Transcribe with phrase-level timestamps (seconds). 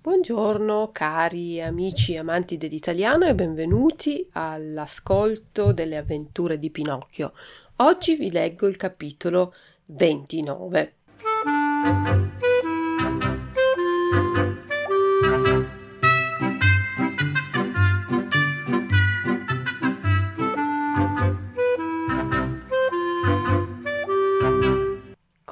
[0.00, 7.32] Buongiorno cari amici amanti dell'italiano e benvenuti all'ascolto delle avventure di Pinocchio.
[7.78, 9.52] Oggi vi leggo il capitolo
[9.86, 10.94] 29.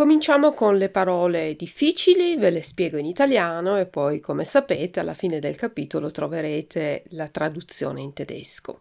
[0.05, 5.15] Cominciamo con le parole difficili, ve le spiego in italiano e poi, come sapete, alla
[5.15, 8.81] fine del capitolo troverete la traduzione in tedesco.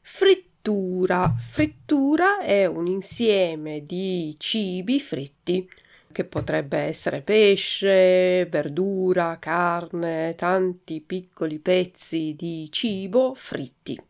[0.00, 1.34] Frittura.
[1.38, 5.68] Frittura è un insieme di cibi fritti,
[6.10, 14.00] che potrebbe essere pesce, verdura, carne, tanti piccoli pezzi di cibo fritti.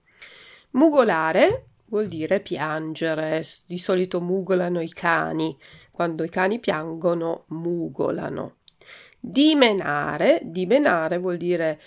[0.71, 5.57] Mugolare vuol dire piangere, di solito mugolano i cani
[5.95, 8.57] quando i cani piangono, mugolano.
[9.21, 11.81] Dimenare, dimenare vuol dire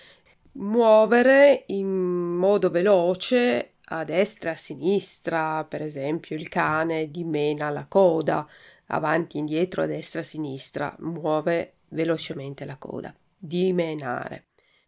[0.53, 7.85] muovere in modo veloce a destra e a sinistra, per esempio il cane dimena la
[7.85, 8.47] coda,
[8.85, 13.13] avanti e indietro, a destra e a sinistra, muove velocemente la coda.
[13.37, 14.45] Dimenare.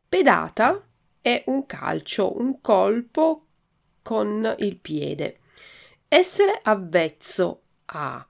[0.08, 0.82] Pedata
[1.20, 3.48] è un calcio, un colpo
[4.02, 5.36] con il piede.
[6.08, 8.26] Essere avvezzo a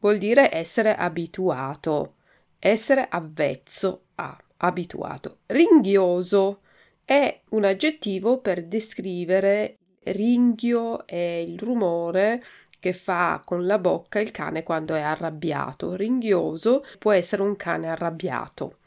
[0.00, 2.14] vuol dire essere abituato,
[2.58, 5.38] essere avvezzo a, abituato.
[5.46, 6.60] Ringhioso
[7.04, 12.42] è un aggettivo per descrivere ringhio è il rumore
[12.78, 15.94] che fa con la bocca il cane quando è arrabbiato.
[15.94, 18.78] Ringhioso può essere un cane arrabbiato.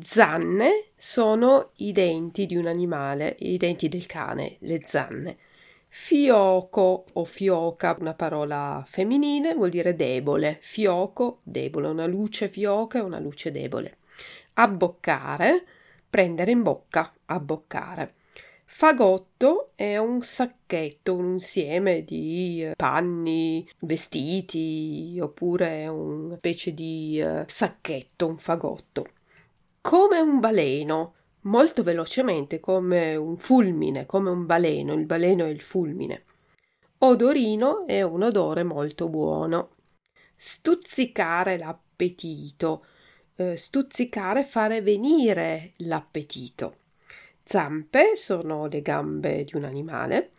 [0.00, 5.36] Zanne sono i denti di un animale, i denti del cane, le zanne.
[5.94, 10.58] Fioco o fioca, una parola femminile, vuol dire debole.
[10.62, 13.98] Fioco, debole, una luce fioca e una luce debole.
[14.54, 15.66] Abboccare,
[16.08, 18.14] prendere in bocca, abboccare.
[18.64, 27.44] Fagotto è un sacchetto, un insieme di eh, panni, vestiti, oppure una specie di uh,
[27.46, 29.08] sacchetto, un fagotto.
[29.82, 35.60] Come un baleno, molto velocemente come un fulmine, come un baleno, il baleno è il
[35.60, 36.24] fulmine.
[36.98, 39.70] Odorino è un odore molto buono.
[40.36, 42.84] Stuzzicare l'appetito,
[43.36, 46.76] eh, stuzzicare fare venire l'appetito.
[47.42, 50.30] Zampe sono le gambe di un animale.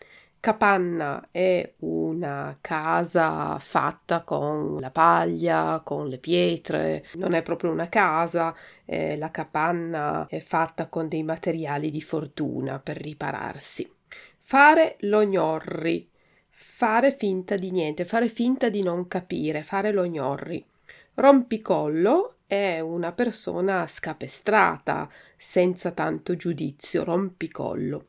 [0.43, 7.87] Capanna è una casa fatta con la paglia, con le pietre, non è proprio una
[7.87, 13.89] casa, eh, la capanna è fatta con dei materiali di fortuna per ripararsi.
[14.37, 16.09] Fare lo gnorri,
[16.49, 20.65] fare finta di niente, fare finta di non capire, fare lo.
[21.13, 28.07] Rompicollo è una persona scapestrata, senza tanto giudizio, rompicollo.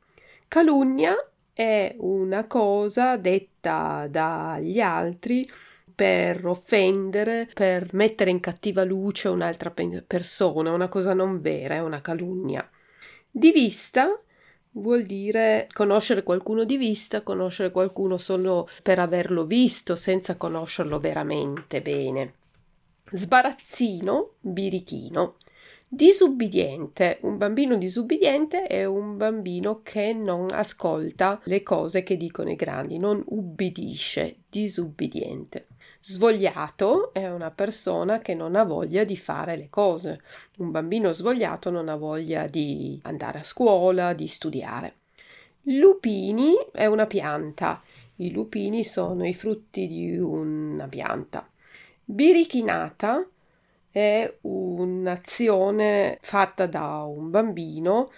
[0.48, 1.14] Calunnia
[1.54, 5.48] è una cosa detta dagli altri
[5.94, 9.72] per offendere, per mettere in cattiva luce un'altra
[10.04, 12.68] persona, una cosa non vera, è una calunnia.
[13.30, 14.20] Di vista
[14.72, 21.80] vuol dire conoscere qualcuno di vista, conoscere qualcuno solo per averlo visto, senza conoscerlo veramente
[21.80, 22.34] bene.
[23.10, 25.36] Sbarazzino, birichino.
[25.94, 27.18] Disubbidiente.
[27.20, 32.98] Un bambino disubbidiente è un bambino che non ascolta le cose che dicono i grandi,
[32.98, 35.68] non ubbidisce, disubbidiente.
[36.00, 40.20] Svogliato è una persona che non ha voglia di fare le cose.
[40.56, 44.96] Un bambino svogliato non ha voglia di andare a scuola, di studiare.
[45.62, 47.80] Lupini è una pianta.
[48.16, 51.48] I lupini sono i frutti di una pianta.
[52.04, 53.28] Birichinata
[53.94, 58.10] è un'azione fatta da un bambino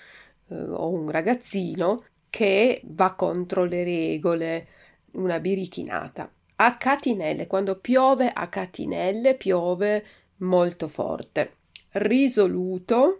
[0.49, 4.67] eh, o un ragazzino che va contro le regole,
[5.13, 6.33] una birichinata.
[6.57, 10.03] A catinelle, quando piove a catinelle, piove
[10.37, 11.57] molto forte.
[11.91, 13.19] Risoluto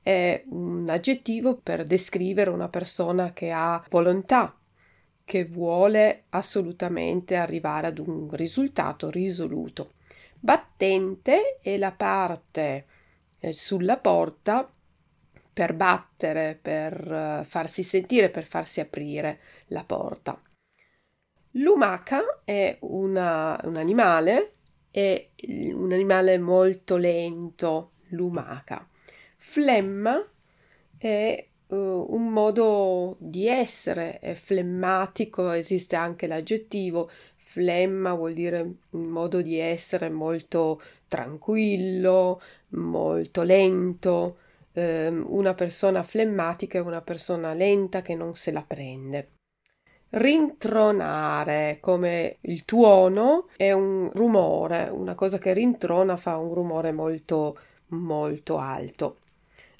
[0.00, 4.56] è un aggettivo per descrivere una persona che ha volontà,
[5.24, 9.90] che vuole assolutamente arrivare ad un risultato risoluto.
[10.38, 12.84] Battente è la parte
[13.38, 14.70] eh, sulla porta
[15.52, 20.38] per battere, per uh, farsi sentire, per farsi aprire la porta.
[21.52, 24.56] Lumaca è una, un animale,
[24.90, 25.30] è
[25.72, 28.86] un animale molto lento, lumaca.
[29.38, 30.22] Flemma
[30.98, 37.10] è uh, un modo di essere, è flemmatico, esiste anche l'aggettivo
[37.48, 42.40] flemma vuol dire un modo di essere molto tranquillo,
[42.70, 44.38] molto lento.
[44.72, 49.30] Um, una persona flemmatica è una persona lenta che non se la prende.
[50.10, 57.56] Rintronare, come il tuono, è un rumore, una cosa che rintrona fa un rumore molto
[57.90, 59.18] molto alto.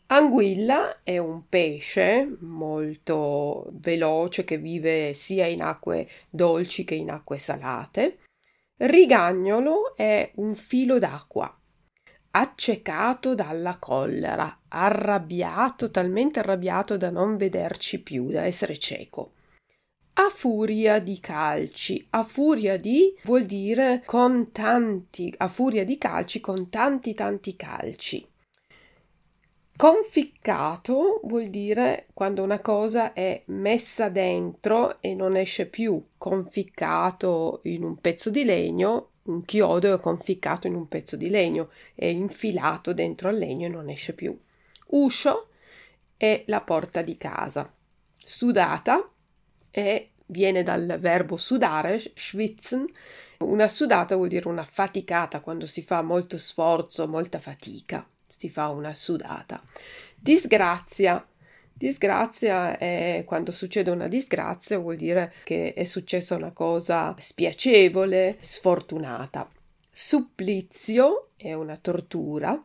[0.09, 7.39] Anguilla è un pesce molto veloce che vive sia in acque dolci che in acque
[7.39, 8.19] salate.
[8.77, 11.53] Rigagnolo è un filo d'acqua,
[12.31, 19.33] accecato dalla collera, arrabbiato, talmente arrabbiato da non vederci più, da essere cieco.
[20.19, 26.39] A furia di calci, a furia di vuol dire con tanti, a furia di calci
[26.39, 28.25] con tanti tanti calci.
[29.77, 37.85] Conficcato vuol dire quando una cosa è messa dentro e non esce più, conficcato in
[37.85, 42.95] un pezzo di legno, un chiodo è conficcato in un pezzo di legno, è infilato
[42.95, 44.35] dentro al legno e non esce più.
[44.89, 45.49] Uscio
[46.17, 47.71] è la porta di casa.
[48.17, 49.07] Sudata
[49.71, 52.87] è, viene dal verbo sudare, schwitzen.
[53.41, 58.69] Una sudata vuol dire una faticata quando si fa molto sforzo, molta fatica si fa
[58.69, 59.63] una sudata.
[60.15, 61.27] Disgrazia.
[61.73, 69.51] Disgrazia è quando succede una disgrazia, vuol dire che è successa una cosa spiacevole, sfortunata.
[69.91, 72.61] Supplizio è una tortura.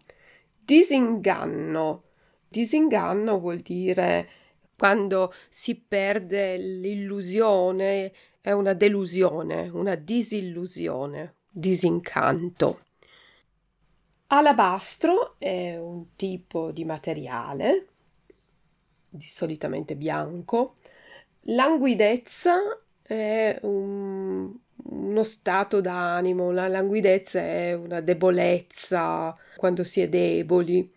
[0.64, 2.04] Disinganno.
[2.48, 4.30] Disinganno vuol dire
[4.78, 12.80] quando si perde l'illusione, è una delusione, una disillusione, disincanto.
[14.34, 17.88] Alabastro è un tipo di materiale,
[19.10, 20.76] di solitamente bianco.
[21.48, 24.50] Languidezza è un,
[24.84, 30.90] uno stato d'animo, la languidezza è una debolezza quando si è deboli.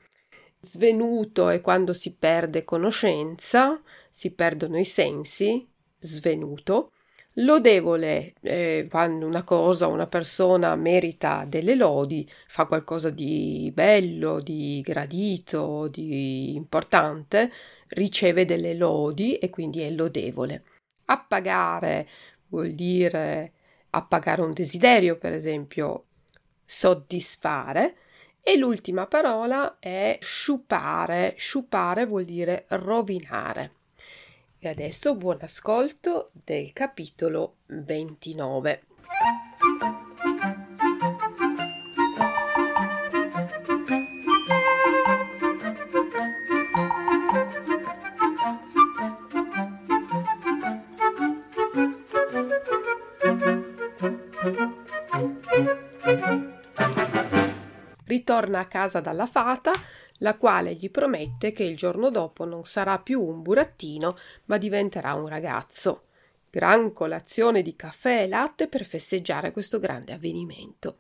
[0.61, 6.93] Svenuto è quando si perde conoscenza, si perdono i sensi, svenuto.
[7.39, 14.81] Lodevole eh, quando una cosa, una persona merita delle lodi, fa qualcosa di bello, di
[14.83, 17.51] gradito, di importante,
[17.89, 20.63] riceve delle lodi e quindi è lodevole.
[21.07, 22.09] Appagare
[22.49, 23.53] vuol dire
[23.95, 26.07] appagare un desiderio, per esempio,
[26.65, 27.97] soddisfare.
[28.43, 31.35] E l'ultima parola è sciupare.
[31.39, 33.73] Sciupare vuol dire rovinare.
[34.65, 38.83] E adesso buon ascolto del capitolo 29.
[58.07, 59.73] Ritorna a casa dalla fata
[60.19, 64.15] la quale gli promette che il giorno dopo non sarà più un burattino,
[64.47, 66.05] ma diventerà un ragazzo.
[66.51, 70.99] Gran colazione di caffè e latte per festeggiare questo grande avvenimento.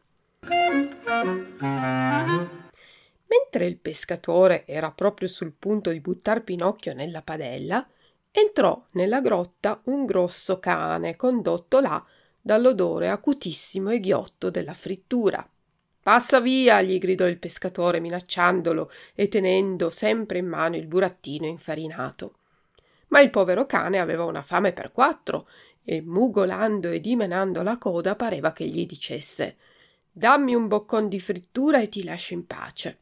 [3.26, 7.86] Mentre il pescatore era proprio sul punto di buttar Pinocchio nella padella,
[8.30, 12.04] entrò nella grotta un grosso cane condotto là
[12.40, 15.48] dall'odore acutissimo e ghiotto della frittura.
[16.04, 22.34] Passa via, gli gridò il pescatore minacciandolo e tenendo sempre in mano il burattino infarinato.
[23.08, 25.48] Ma il povero cane aveva una fame per quattro
[25.82, 29.56] e mugolando e dimenando la coda pareva che gli dicesse
[30.12, 32.98] Dammi un boccon di frittura e ti lascio in pace.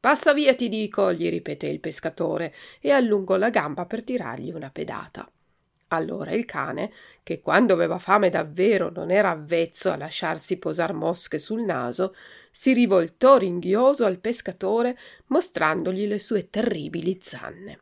[0.00, 4.70] Passa via, ti dico, gli ripeté il pescatore e allungò la gamba per tirargli una
[4.70, 5.30] pedata.
[5.92, 6.92] Allora il cane,
[7.22, 12.14] che quando aveva fame davvero non era avvezzo a lasciarsi posar mosche sul naso,
[12.52, 17.80] si rivoltò ringhioso al pescatore mostrandogli le sue terribili zanne.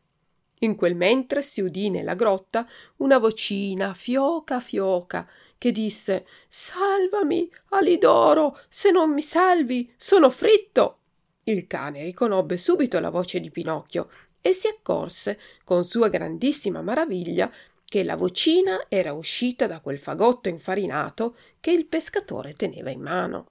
[0.60, 8.58] In quel mentre si udì nella grotta una vocina fioca fioca che disse Salvami, Alidoro,
[8.68, 10.98] se non mi salvi, sono fritto.
[11.44, 14.08] Il cane riconobbe subito la voce di Pinocchio
[14.40, 17.50] e si accorse, con sua grandissima maraviglia,
[17.88, 23.46] che la vocina era uscita da quel fagotto infarinato che il pescatore teneva in mano.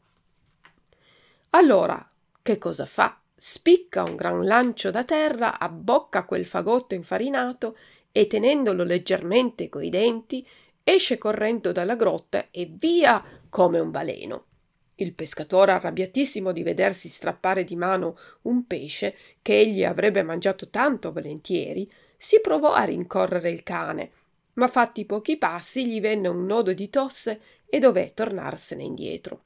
[1.51, 2.07] Allora,
[2.43, 3.19] che cosa fa?
[3.35, 7.77] Spicca un gran lancio da terra, abbocca quel fagotto infarinato
[8.11, 10.47] e tenendolo leggermente coi denti,
[10.83, 14.45] esce correndo dalla grotta e via come un baleno.
[14.95, 21.11] Il pescatore, arrabbiatissimo di vedersi strappare di mano un pesce che egli avrebbe mangiato tanto
[21.11, 24.11] volentieri, si provò a rincorrere il cane,
[24.57, 29.43] ma fatti pochi passi gli venne un nodo di tosse e dové tornarsene indietro.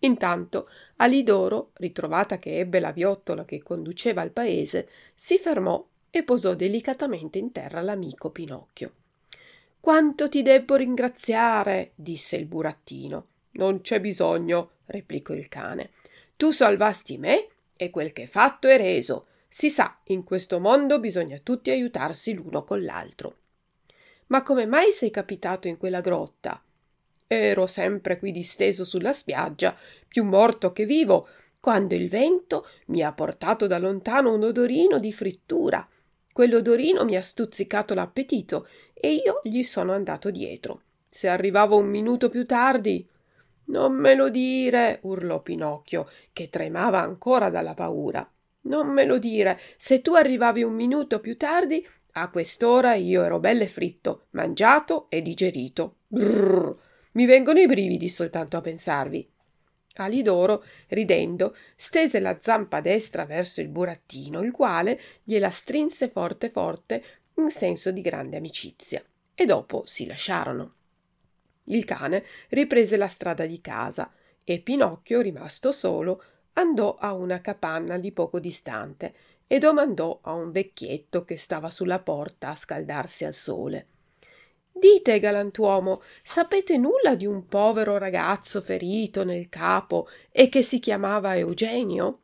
[0.00, 6.54] Intanto Alidoro, ritrovata che ebbe la viottola che conduceva al paese, si fermò e posò
[6.54, 8.92] delicatamente in terra l'amico Pinocchio.
[9.80, 13.26] Quanto ti debbo ringraziare, disse il burattino.
[13.52, 15.90] Non c'è bisogno, replicò il cane.
[16.36, 19.26] Tu salvasti me e quel che fatto è reso.
[19.48, 23.34] Si sa, in questo mondo bisogna tutti aiutarsi l'uno con l'altro.
[24.26, 26.62] Ma come mai sei capitato in quella grotta?
[27.26, 29.76] Ero sempre qui disteso sulla spiaggia,
[30.06, 31.28] più morto che vivo,
[31.60, 35.86] quando il vento mi ha portato da lontano un odorino di frittura.
[36.32, 40.82] Quell'odorino mi ha stuzzicato l'appetito e io gli sono andato dietro.
[41.08, 43.08] Se arrivavo un minuto più tardi.
[43.66, 48.28] Non me lo dire, urlò Pinocchio, che tremava ancora dalla paura.
[48.62, 49.58] Non me lo dire.
[49.76, 51.86] Se tu arrivavi un minuto più tardi,
[52.16, 55.98] a quest'ora io ero belle fritto, mangiato e digerito.
[56.06, 56.76] Brrr.
[57.12, 59.28] Mi vengono i brividi soltanto a pensarvi.
[59.96, 67.04] Alidoro, ridendo, stese la zampa destra verso il burattino, il quale gliela strinse forte forte
[67.34, 69.02] in senso di grande amicizia,
[69.34, 70.74] e dopo si lasciarono.
[71.64, 76.22] Il cane riprese la strada di casa e Pinocchio, rimasto solo,
[76.54, 79.14] andò a una capanna di poco distante
[79.46, 83.86] e domandò a un vecchietto che stava sulla porta a scaldarsi al sole.
[84.76, 91.36] Dite, galantuomo, sapete nulla di un povero ragazzo ferito nel capo e che si chiamava
[91.36, 92.18] Eugenio?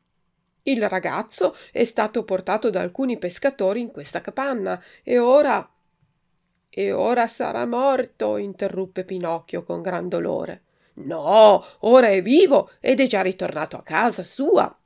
[0.63, 5.71] Il ragazzo è stato portato da alcuni pescatori in questa capanna e ora.
[6.69, 10.63] E ora sarà morto, interruppe Pinocchio con gran dolore.
[10.95, 14.77] No, ora è vivo ed è già ritornato a casa sua.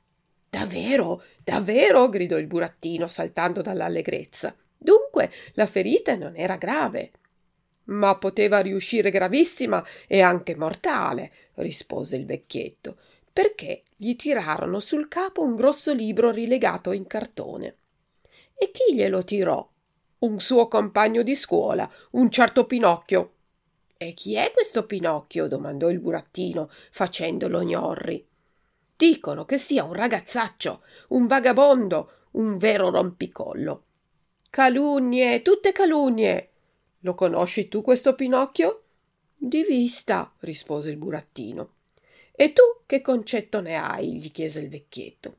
[0.55, 4.55] Davvero, davvero, gridò il burattino saltando dall'allegrezza.
[4.77, 7.11] Dunque la ferita non era grave.
[7.87, 12.95] Ma poteva riuscire gravissima e anche mortale, rispose il vecchietto,
[13.33, 17.75] perché gli tirarono sul capo un grosso libro rilegato in cartone.
[18.57, 19.69] E chi glielo tirò?
[20.19, 23.31] Un suo compagno di scuola, un certo Pinocchio,
[23.97, 25.47] e chi è questo Pinocchio?
[25.47, 28.25] domandò il burattino, facendolo gnorri.
[28.97, 33.83] Dicono che sia un ragazzaccio, un vagabondo, un vero rompicollo.
[34.49, 36.49] Calunnie, tutte calunnie.
[36.99, 38.83] Lo conosci tu questo Pinocchio?
[39.35, 41.73] Di vista, rispose il burattino.
[42.31, 44.17] E tu che concetto ne hai?
[44.17, 45.37] gli chiese il vecchietto.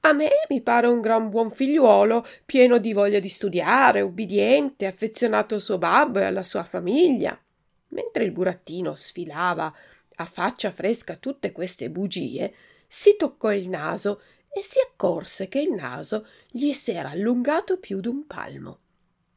[0.00, 5.54] A me mi pare un gran buon figliuolo, pieno di voglia di studiare, ubbidiente, affezionato
[5.54, 7.36] al suo babbo e alla sua famiglia.
[7.88, 9.74] Mentre il burattino sfilava
[10.16, 12.54] a faccia fresca tutte queste bugie,
[12.88, 18.26] si toccò il naso e si accorse che il naso gli s'era allungato più d'un
[18.26, 18.78] palmo.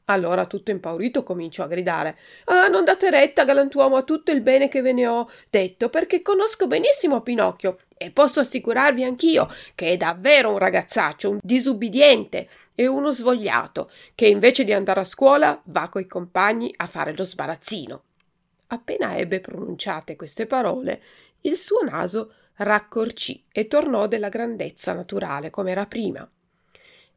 [0.05, 4.67] Allora, tutto impaurito, cominciò a gridare Ah, non date retta, galantuomo, a tutto il bene
[4.67, 9.97] che ve ne ho detto, perché conosco benissimo Pinocchio e posso assicurarvi anch'io che è
[9.97, 15.89] davvero un ragazzaccio, un disubbidiente e uno svogliato, che invece di andare a scuola va
[15.89, 18.03] coi compagni a fare lo sbarazzino.
[18.71, 21.01] Appena ebbe pronunciate queste parole,
[21.41, 26.29] il suo naso raccorcì e tornò della grandezza naturale come era prima.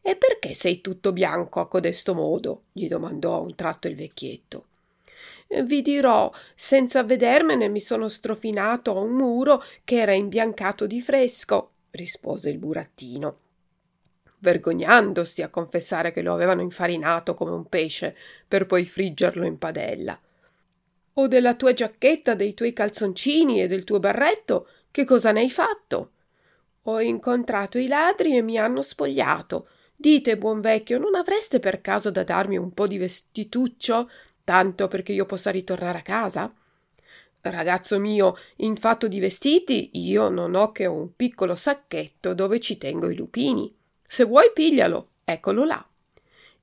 [0.00, 2.64] E perché sei tutto bianco a codesto modo?
[2.72, 4.66] gli domandò a un tratto il vecchietto.
[5.64, 11.68] Vi dirò, senza vedermene mi sono strofinato a un muro che era imbiancato di fresco,
[11.90, 13.36] rispose il burattino,
[14.38, 18.16] vergognandosi a confessare che lo avevano infarinato come un pesce
[18.48, 20.18] per poi friggerlo in padella.
[21.14, 25.50] O della tua giacchetta, dei tuoi calzoncini e del tuo berretto, che cosa ne hai
[25.50, 26.12] fatto?
[26.84, 29.68] Ho incontrato i ladri e mi hanno spogliato.
[29.94, 34.10] Dite, buon vecchio, non avreste per caso da darmi un po' di vestituccio,
[34.42, 36.52] tanto perché io possa ritornare a casa?
[37.42, 42.78] Ragazzo mio, in fatto di vestiti, io non ho che un piccolo sacchetto dove ci
[42.78, 43.72] tengo i lupini.
[44.06, 45.86] Se vuoi, piglialo, eccolo là.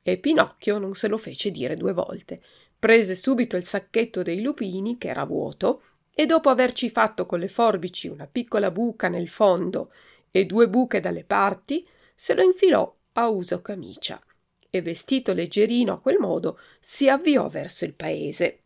[0.01, 2.39] E Pinocchio non se lo fece dire due volte
[2.79, 5.81] prese subito il sacchetto dei lupini, che era vuoto,
[6.13, 9.91] e dopo averci fatto con le forbici una piccola buca nel fondo
[10.31, 14.21] e due buche dalle parti, se lo infilò a uso camicia
[14.69, 18.59] e vestito leggerino a quel modo si avviò verso il paese.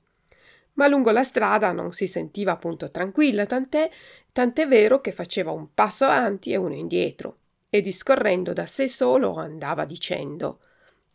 [0.74, 3.90] Ma lungo la strada non si sentiva appunto tranquilla, tant'è,
[4.32, 7.38] tant'è vero che faceva un passo avanti e uno indietro,
[7.70, 10.60] e discorrendo da sé solo andava dicendo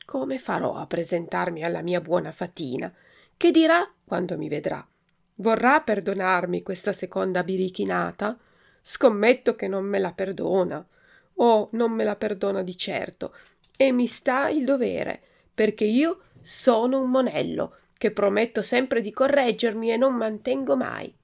[0.08, 2.90] come farò a presentarmi alla mia buona Fatina?
[3.36, 4.82] Che dirà quando mi vedrà?
[5.36, 8.38] Vorrà perdonarmi questa seconda birichinata?
[8.80, 10.82] Scommetto che non me la perdona.
[11.34, 13.34] Oh, non me la perdona di certo.
[13.76, 15.20] E mi sta il dovere,
[15.52, 21.14] perché io sono un monello, che prometto sempre di correggermi e non mantengo mai.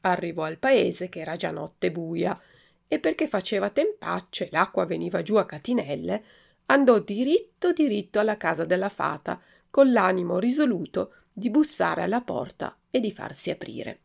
[0.00, 2.40] Arrivò al paese che era già notte buia
[2.88, 6.24] e perché faceva tempaccio e l'acqua veniva giù a catinelle,
[6.66, 9.40] andò diritto diritto alla casa della fata,
[9.70, 14.00] con l'animo risoluto di bussare alla porta e di farsi aprire.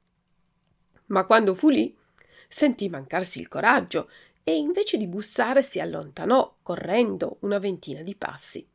[1.08, 1.96] Ma quando fu lì,
[2.48, 4.10] sentì mancarsi il coraggio
[4.44, 8.66] e invece di bussare si allontanò, correndo una ventina di passi.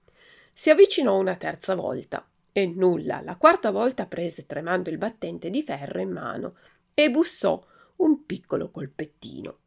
[0.53, 5.63] Si avvicinò una terza volta e nulla, la quarta volta prese tremando il battente di
[5.63, 6.57] ferro in mano
[6.93, 7.65] e bussò
[7.97, 9.59] un piccolo colpettino.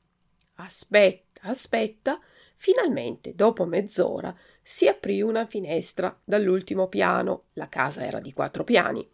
[0.56, 2.20] Aspetta, aspetta.
[2.56, 7.46] Finalmente, dopo mezz'ora, si aprì una finestra dall'ultimo piano.
[7.54, 9.08] La casa era di quattro piani.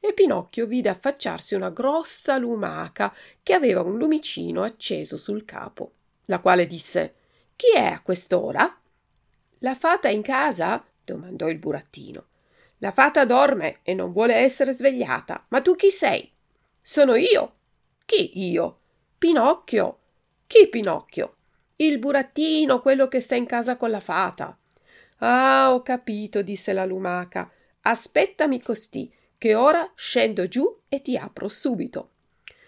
[0.00, 5.92] E Pinocchio vide affacciarsi una grossa lumaca che aveva un lumicino acceso sul capo,
[6.24, 7.14] la quale disse
[7.54, 8.80] Chi è a quest'ora?
[9.58, 10.82] La fata è in casa?
[11.04, 12.28] domandò il burattino.
[12.78, 15.44] La fata dorme e non vuole essere svegliata.
[15.48, 16.32] Ma tu chi sei?
[16.80, 17.56] Sono io.
[18.06, 18.78] Chi io?
[19.18, 19.98] Pinocchio.
[20.46, 21.36] Chi Pinocchio?
[21.80, 24.54] Il burattino, quello che sta in casa con la fata.
[25.20, 27.50] Ah, ho capito, disse la lumaca.
[27.80, 32.10] Aspettami costì, che ora scendo giù e ti apro subito.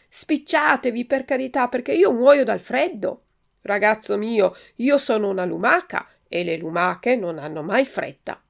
[0.08, 3.24] Spicciatevi per carità, perché io muoio dal freddo.
[3.60, 8.42] Ragazzo mio, io sono una lumaca e le lumache non hanno mai fretta.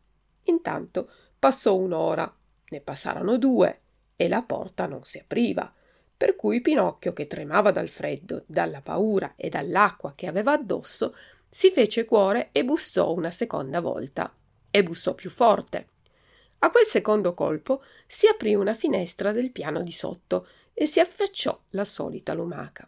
[0.44, 2.32] Intanto passò un'ora,
[2.68, 3.80] ne passarono due
[4.14, 5.74] e la porta non si apriva
[6.22, 11.16] per cui Pinocchio, che tremava dal freddo, dalla paura e dall'acqua che aveva addosso,
[11.48, 14.32] si fece cuore e bussò una seconda volta.
[14.70, 15.88] E bussò più forte.
[16.60, 21.60] A quel secondo colpo si aprì una finestra del piano di sotto e si affacciò
[21.70, 22.86] la solita lumaca.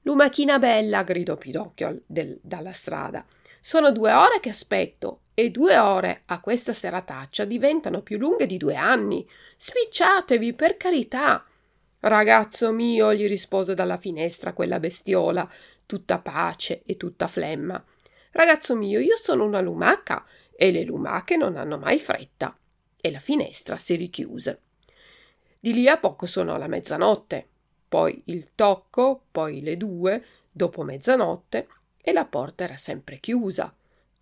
[0.00, 3.22] Lumachina bella, gridò Pinocchio del, dalla strada.
[3.60, 8.56] Sono due ore che aspetto e due ore a questa serataccia diventano più lunghe di
[8.56, 9.28] due anni.
[9.58, 11.44] Spicciatevi, per carità.
[12.04, 15.48] Ragazzo mio, gli rispose dalla finestra quella bestiola,
[15.86, 17.80] tutta pace e tutta flemma.
[18.32, 22.58] Ragazzo mio, io sono una lumaca e le lumache non hanno mai fretta.
[23.00, 24.62] E la finestra si richiuse.
[25.60, 27.46] Di lì a poco suonò la mezzanotte,
[27.86, 31.68] poi il tocco, poi le due, dopo mezzanotte,
[32.02, 33.72] e la porta era sempre chiusa.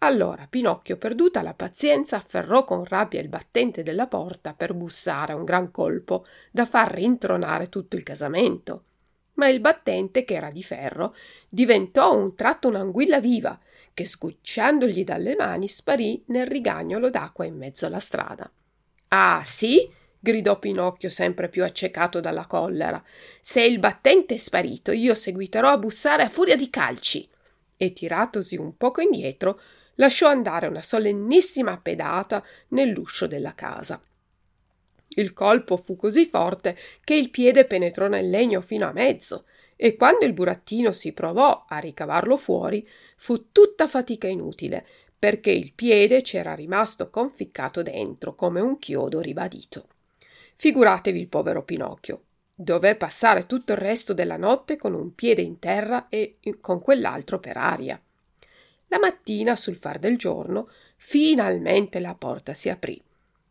[0.03, 5.45] Allora Pinocchio, perduta la pazienza, afferrò con rabbia il battente della porta per bussare un
[5.45, 8.85] gran colpo da far rintronare tutto il casamento.
[9.35, 11.15] Ma il battente, che era di ferro,
[11.51, 13.59] diventò un tratto un'anguilla viva,
[13.93, 18.51] che sgucciandogli dalle mani sparì nel rigagnolo d'acqua in mezzo alla strada.
[19.09, 19.87] Ah, sì?
[20.19, 23.03] gridò Pinocchio sempre più accecato dalla collera.
[23.43, 27.29] Se il battente è sparito, io seguiterò a bussare a furia di calci.
[27.77, 29.61] E tiratosi un poco indietro,
[30.01, 34.03] lasciò andare una solennissima pedata nell'uscio della casa.
[35.09, 39.45] Il colpo fu così forte che il piede penetrò nel legno fino a mezzo,
[39.77, 42.87] e quando il burattino si provò a ricavarlo fuori,
[43.17, 44.87] fu tutta fatica inutile,
[45.19, 49.89] perché il piede c'era rimasto conficcato dentro come un chiodo ribadito.
[50.57, 52.23] Figuratevi il povero Pinocchio.
[52.55, 57.39] Dové passare tutto il resto della notte con un piede in terra e con quell'altro
[57.39, 58.01] per aria.
[58.91, 63.01] La mattina, sul far del giorno, finalmente la porta si aprì.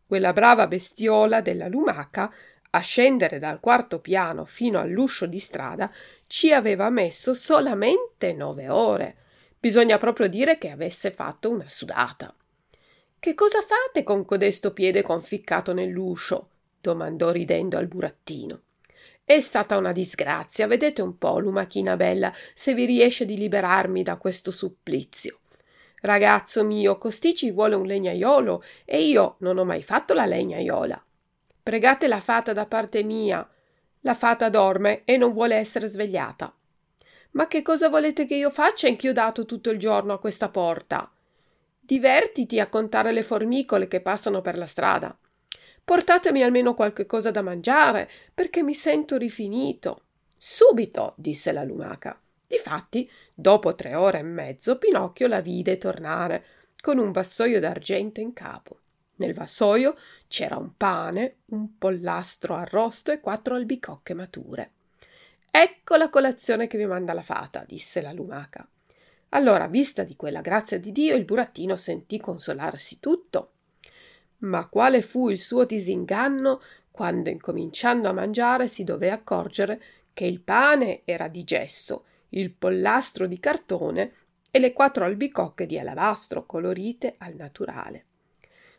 [0.06, 2.30] Quella brava bestiola della lumaca,
[2.72, 5.90] a scendere dal quarto piano fino all'uscio di strada,
[6.26, 9.16] ci aveva messo solamente nove ore.
[9.58, 12.34] Bisogna proprio dire che avesse fatto una sudata.
[13.18, 16.48] Che cosa fate con codesto piede conficcato nell'uscio?
[16.80, 18.60] domandò ridendo al burattino.
[19.30, 24.16] È stata una disgrazia, vedete un po', lumachina bella, se vi riesce di liberarmi da
[24.16, 25.38] questo supplizio.
[26.00, 31.00] Ragazzo mio, costì ci vuole un legnaiolo e io non ho mai fatto la legnaiola.
[31.62, 33.48] Pregate la fata da parte mia.
[34.00, 36.52] La fata dorme e non vuole essere svegliata.
[37.30, 41.08] Ma che cosa volete che io faccia inchiodato tutto il giorno a questa porta?
[41.78, 45.16] Divertiti a contare le formicole che passano per la strada.
[45.90, 50.04] Portatemi almeno qualche cosa da mangiare, perché mi sento rifinito.
[50.36, 52.16] Subito, disse la lumaca.
[52.46, 56.44] Difatti, dopo tre ore e mezzo, Pinocchio la vide tornare
[56.80, 58.78] con un vassoio d'argento in capo.
[59.16, 59.96] Nel vassoio
[60.28, 64.70] c'era un pane, un pollastro arrosto e quattro albicocche mature.
[65.50, 68.64] Ecco la colazione che vi manda la fata, disse la lumaca.
[69.30, 73.54] Allora, vista di quella grazia di Dio, il burattino sentì consolarsi tutto
[74.40, 80.40] ma quale fu il suo disinganno quando, incominciando a mangiare, si dové accorgere che il
[80.40, 84.12] pane era di gesso, il pollastro di cartone
[84.50, 88.04] e le quattro albicocche di alabastro colorite al naturale.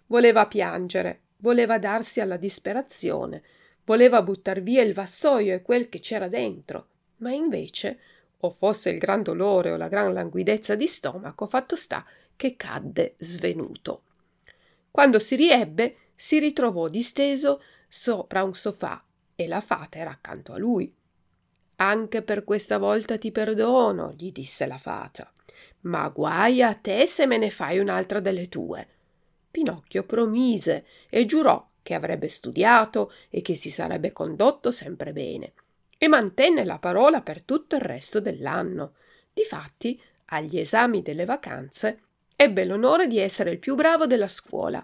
[0.07, 3.41] Voleva piangere, voleva darsi alla disperazione,
[3.85, 7.99] voleva buttar via il vassoio e quel che c'era dentro, ma invece,
[8.39, 13.15] o fosse il gran dolore o la gran languidezza di stomaco, fatto sta che cadde
[13.17, 14.03] svenuto.
[14.91, 20.57] Quando si riebbe, si ritrovò disteso sopra un sofà e la fata era accanto a
[20.57, 20.93] lui.
[21.77, 25.31] Anche per questa volta ti perdono, gli disse la fata,
[25.81, 28.87] ma guai a te se me ne fai un'altra delle tue.
[29.49, 35.53] Pinocchio promise e giurò che avrebbe studiato e che si sarebbe condotto sempre bene,
[35.97, 38.93] e mantenne la parola per tutto il resto dell'anno.
[39.33, 42.01] Difatti, agli esami delle vacanze,
[42.41, 44.83] ebbe l'onore di essere il più bravo della scuola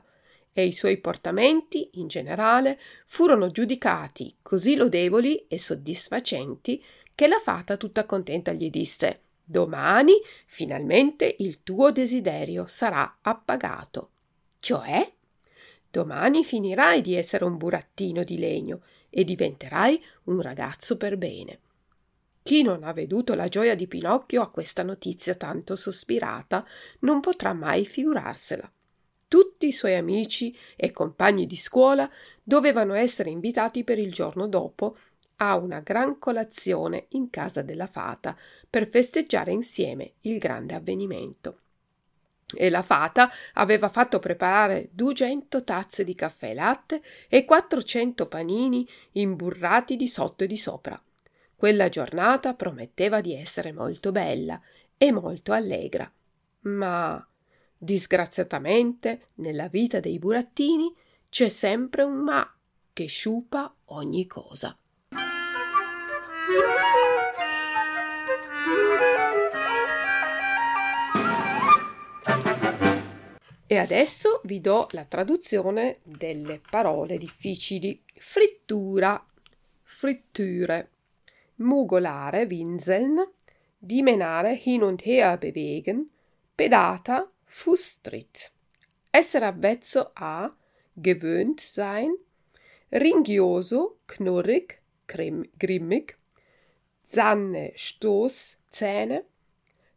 [0.54, 6.84] e i suoi portamenti, in generale, furono giudicati così lodevoli e soddisfacenti
[7.15, 14.12] che la fata tutta contenta gli disse Domani finalmente il tuo desiderio sarà appagato.
[14.60, 15.12] Cioè?
[15.89, 21.60] Domani finirai di essere un burattino di legno e diventerai un ragazzo per bene.
[22.47, 26.65] Chi non ha veduto la gioia di Pinocchio a questa notizia tanto sospirata
[26.99, 28.71] non potrà mai figurarsela.
[29.27, 32.10] Tutti i suoi amici e compagni di scuola
[32.41, 34.95] dovevano essere invitati per il giorno dopo
[35.36, 38.33] a una gran colazione in casa della fata
[38.69, 41.57] per festeggiare insieme il grande avvenimento.
[42.55, 48.88] E la fata aveva fatto preparare dugento tazze di caffè e latte e quattrocento panini
[49.12, 50.97] imburrati di sotto e di sopra.
[51.58, 54.62] Quella giornata prometteva di essere molto bella
[54.96, 56.10] e molto allegra.
[56.62, 57.28] Ma
[57.80, 60.91] Disgraziatamente, nella vita dei burattini
[61.30, 62.58] c'è sempre un ma
[62.91, 64.76] che sciupa ogni cosa.
[73.70, 78.02] E adesso vi do la traduzione delle parole difficili.
[78.15, 79.24] Frittura,
[79.84, 80.93] fritture,
[81.58, 83.20] mugolare, winseln,
[83.80, 86.10] dimenare, hin und her bewegen,
[86.56, 88.52] pedata, Fußtritt.
[89.12, 90.52] Essere avvezzo a
[90.96, 92.13] gewöhnt sein,
[92.91, 96.17] ringhioso, knurrig, grimmig,
[97.02, 99.24] Zanne, Stoßzähne,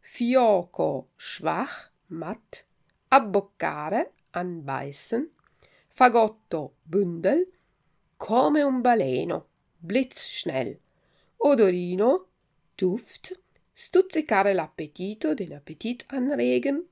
[0.01, 2.63] Fioco, schwach, matt,
[3.09, 5.29] abboccare, anbeißen,
[5.89, 7.47] Fagotto, Bündel,
[8.17, 9.45] come un baleno,
[9.79, 10.79] blitzschnell,
[11.43, 12.27] Odorino,
[12.75, 13.39] Duft,
[13.73, 16.87] stuzzicare l'appetito, den Appetit anregen,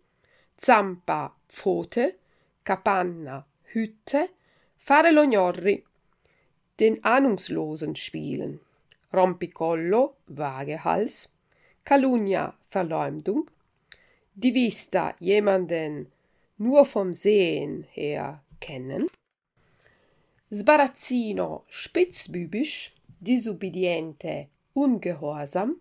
[0.55, 2.17] Zampa, Pfote,
[2.63, 4.31] Capanna, Hütte,
[4.75, 5.83] fare lo gnorri,
[6.79, 8.59] den Ahnungslosen spielen,
[9.13, 11.31] Rompicollo, Vagehals,
[11.83, 13.51] Calunnia, Verleumdung,
[14.33, 16.11] die Vista, jemanden
[16.57, 19.09] nur vom Sehen her kennen,
[20.51, 25.79] Sbarazzino, spitzbübisch, disubbidiente, ungehorsam,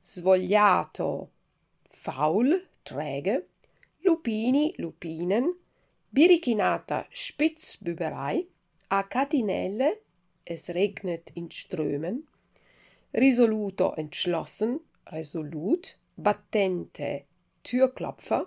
[0.00, 1.28] svogliato,
[1.90, 3.46] faul, träge,
[4.04, 5.54] Lupini, Lupinen,
[6.10, 8.46] Birichinata Spitzbüberei,
[8.90, 9.98] a Catinelle,
[10.44, 12.26] es regnet in Strömen,
[13.12, 17.24] risoluto entschlossen, resolut, battente
[17.62, 18.46] Türklopfer,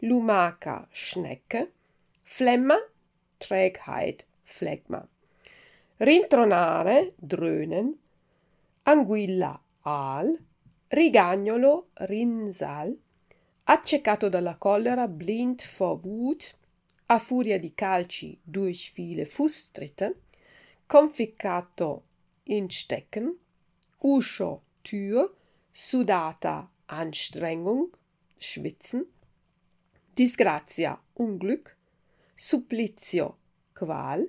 [0.00, 1.68] Lumaca Schnecke,
[2.22, 2.78] Flemma
[3.38, 5.06] Trägheit, Phlegma.
[6.04, 7.98] Rintronare, dröhnen,
[8.82, 10.38] Anguilla, Aal,
[10.88, 12.94] Rigagnolo, Rinsal,
[13.64, 16.54] accecato dalla collera, blind vor Wut,
[17.06, 20.20] a furia di calci durch viele Fußtritte,
[20.86, 22.02] conficcato
[22.48, 23.38] in Stecken,
[24.00, 25.34] Uscio Tür,
[25.70, 27.88] sudata Anstrengung,
[28.36, 29.06] Schwitzen,
[30.12, 31.74] Disgrazia Unglück,
[32.34, 33.38] Supplizio
[33.72, 34.28] Qual,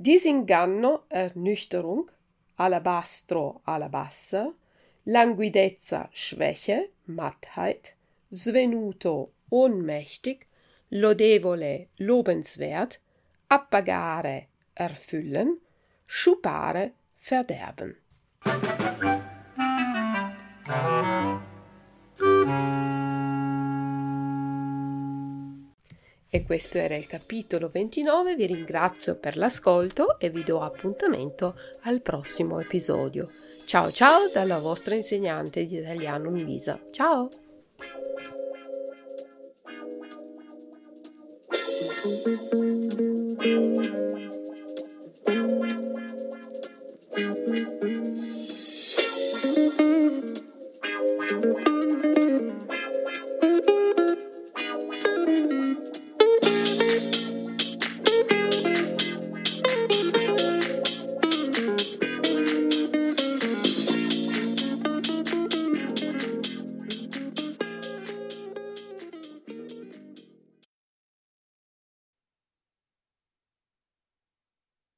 [0.00, 2.08] Disinganno Ernüchterung,
[2.56, 4.54] Alabastro Alabasser,
[5.04, 7.96] Languidezza Schwäche, Mattheit,
[8.30, 10.46] svenuto, ohnmächtig,
[10.90, 13.00] lodevole, lobenswert,
[13.48, 15.58] appagare, erfüllen,
[16.06, 17.96] schupare, verderben.
[26.30, 32.02] E questo era il capitolo 29, vi ringrazio per l'ascolto e vi do appuntamento al
[32.02, 33.30] prossimo episodio.
[33.64, 36.78] Ciao ciao dalla vostra insegnante di italiano Luisa.
[36.90, 37.28] Ciao!